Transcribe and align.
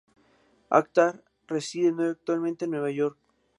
Akhtar 0.77 1.19
reside 1.47 2.07
actualmente 2.09 2.65
en 2.65 2.71
Nueva 2.71 2.89
York. 2.89 3.19